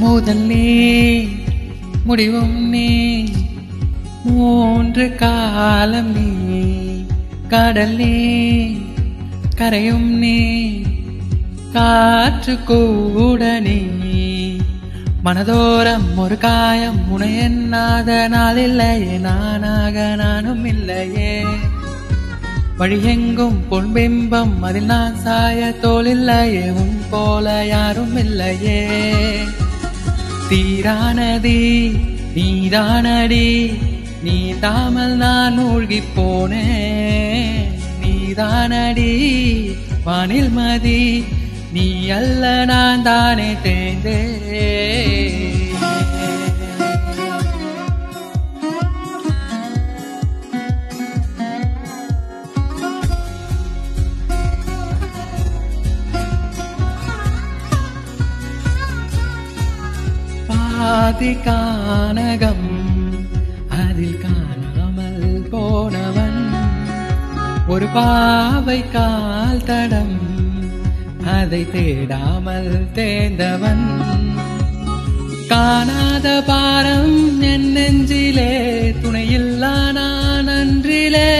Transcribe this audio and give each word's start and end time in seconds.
முதல் 0.00 0.38
நீ 0.38 1.28
முடிவும் 2.04 2.68
நீ. 2.68 3.24
மூன்று 4.24 5.14
காலம் 5.14 6.12
நீ. 6.12 6.58
கடல் 7.48 7.96
நீ 7.96 8.66
கரையும் 9.56 10.08
நீ. 10.18 10.62
காற்று 11.72 12.58
கூட 12.64 13.60
நீ. 13.60 13.88
மனதோரம் 15.24 16.16
ஒரு 16.16 16.38
காயம் 16.38 17.10
உனை 17.10 17.48
நாள் 18.28 18.56
இல்லையே 18.56 19.18
நானாக 19.18 20.14
நானும் 20.16 20.64
இல்லையே. 20.64 21.44
வழியெங்கும் 22.78 23.58
பொன்பிம்பம் 23.70 24.60
அதில் 24.60 24.84
நான் 24.84 25.16
சாய 25.16 25.72
தோல் 25.72 26.06
இல்லையே. 26.06 26.70
உன் 26.70 27.00
போல 27.10 27.64
யாரும் 27.68 28.16
இல்லையே. 28.16 28.88
தீரானதி 30.50 31.60
நீதானடி 32.36 33.46
நீ 34.24 34.38
தாமல் 34.64 35.14
நான் 35.22 35.56
மூழ்கி 35.58 36.00
போனேன் 36.16 37.68
நீதானடி 38.02 39.12
வானில் 40.04 40.50
மதி 40.50 41.02
நீ 41.72 41.86
அல்ல 42.18 42.44
நான் 42.64 43.02
தானே 43.02 43.50
தேர்ந்தே. 43.62 44.20
ஜாதி 60.90 61.32
கானகம் 61.46 62.68
அதில் 63.68 64.20
காணாமல் 64.22 65.42
போனவன் 65.50 66.38
ஒரு 67.66 67.86
பாவை 67.86 68.78
கால் 68.90 69.64
தடம். 69.64 70.16
அதை 71.36 71.62
தேடாமல் 71.74 72.72
தேர்ந்தவன் 72.92 73.84
காணாத 75.52 76.42
பாரம் 76.46 77.40
என் 77.52 77.68
நெஞ்சிலே 77.72 78.52
துணையில்லா 79.02 79.74
நான் 79.92 80.48
அன்றிலே. 80.58 81.30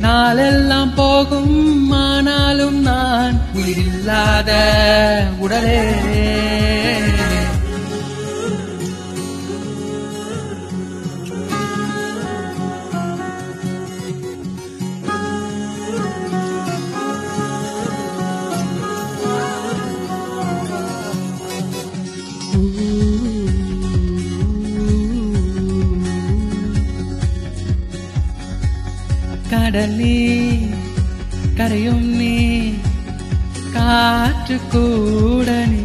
நாளெல்லாம் 0.00 0.94
போகும் 0.94 1.90
ஆனாலும் 1.90 2.80
நான் 2.82 3.38
உயிரில்லாத 3.54 4.52
உடலே. 5.38 5.82
கடலே 29.50 30.58
கரையும் 31.56 32.04
நீ 32.04 32.72
காற்று 33.72 34.60
கூட 34.70 35.66
நீ 35.66 35.78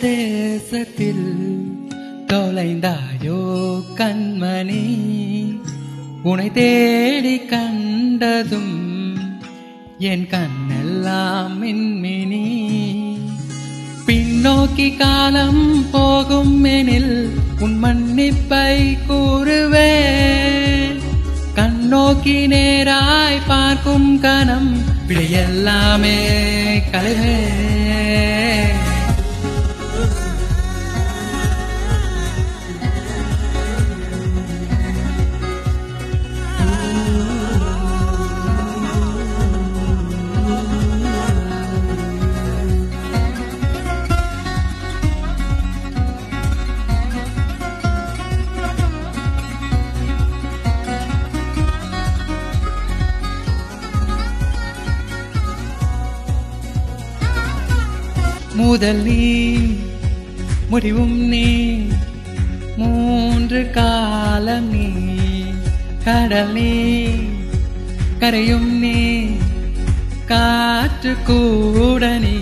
தேசத்தில் 0.00 1.28
தொலைந்தாயோ 2.26 3.40
கண்மணி? 3.96 5.25
உனை 6.28 6.52
தேடி 6.52 7.38
கண்டதும் 7.38 8.76
என் 9.98 10.28
கண்ணெல்லாம் 10.30 11.52
மின்மினி. 11.60 12.46
பின்னோக்கி 14.06 14.96
காலம் 14.96 15.90
போகும் 15.90 16.64
எனில் 16.64 17.30
உன் 17.58 17.84
மன்னிப்பை 17.84 18.98
கூறுவேன். 19.08 20.98
கண்ணோக்கி 21.54 22.36
நேராய் 22.46 23.40
பார்க்கும் 23.46 24.20
கணம் 24.20 24.76
பிழையெல்லாமே 25.08 26.18
கலைவே 26.92 27.38
முதல் 58.56 59.02
நீ 59.02 59.56
முடிவும் 60.68 61.18
நீ. 61.18 61.78
மூன்று 62.76 63.70
காலம் 63.70 64.70
நீ. 64.70 65.14
கடல் 66.04 66.52
நீ 66.52 67.04
கரையும் 68.18 68.78
நீ. 68.78 69.26
காற்று 70.26 71.16
கூட 71.24 72.18
நீ. 72.18 72.38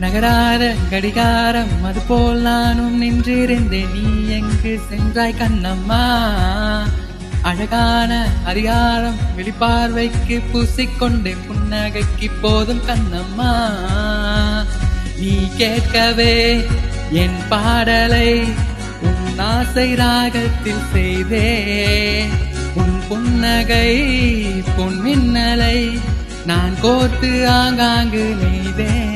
நகராத 0.00 0.74
கடிகாரம் 0.90 1.84
அது 1.84 2.00
போல் 2.00 2.40
நானும் 2.40 3.02
நின்றிருந்தேன். 3.02 3.92
நீ 3.92 4.28
எங்கு 4.28 4.80
சென்றாய் 4.88 5.34
கண்ணம்மா? 5.38 6.24
அழகான 7.42 8.28
அதிகாரம் 8.44 9.16
வெளிப்பார்வைக்கு 9.36 10.42
பூசிக்கொண்டு 10.52 11.36
புன்னகைக்கு 11.46 12.30
போதும் 12.42 12.82
கண்ணம்மா. 12.86 13.64
நீ 15.18 15.48
கேட்கவே 15.56 16.34
என் 17.10 17.38
பாடலை 17.48 18.30
உன் 19.02 19.38
ஆசை 19.38 19.94
ராகத்தில் 19.94 20.84
செய்தே. 20.92 21.48
உன் 22.74 22.96
புன்னகை 23.08 23.90
பொன் 24.76 24.98
மின்னலை 25.04 25.78
நான் 26.46 26.74
கோர்த்து 26.82 27.48
ஆங்காங்கு 27.48 28.34
நெய்தேன் 28.42 29.15